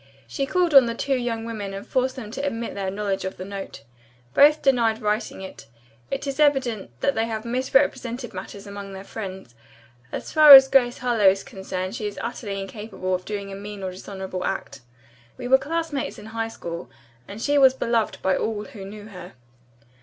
She 0.25 0.47
called 0.47 0.73
on 0.73 0.87
the 0.87 0.95
two 0.95 1.13
young 1.13 1.45
women 1.45 1.75
and 1.75 1.85
forced 1.85 2.15
them 2.15 2.31
to 2.31 2.41
admit 2.43 2.73
their 2.73 2.89
knowledge 2.89 3.23
of 3.23 3.37
the 3.37 3.45
note. 3.45 3.83
Both 4.33 4.63
denied 4.63 4.99
writing 4.99 5.41
it. 5.41 5.67
It 6.09 6.25
is 6.25 6.39
evident 6.39 6.89
that 7.01 7.13
they 7.13 7.25
have 7.25 7.45
misrepresented 7.45 8.33
matters 8.33 8.65
among 8.65 8.93
their 8.93 9.03
friends. 9.03 9.53
As 10.11 10.31
far 10.31 10.53
as 10.55 10.67
Grace 10.67 10.97
Harlowe 10.97 11.29
is 11.29 11.43
concerned 11.43 11.95
she 11.95 12.07
is 12.07 12.17
utterly 12.19 12.59
incapable 12.59 13.13
of 13.13 13.25
doing 13.25 13.51
a 13.51 13.55
mean 13.55 13.83
or 13.83 13.91
dishonorable 13.91 14.43
act. 14.43 14.81
We 15.37 15.47
were 15.47 15.59
classmates 15.59 16.17
in 16.17 16.25
high 16.33 16.47
school 16.47 16.89
and 17.27 17.39
she 17.39 17.59
was 17.59 17.75
beloved 17.75 18.19
by 18.23 18.35
all 18.35 18.63
who 18.63 18.83
knew 18.83 19.05
her." 19.09 19.33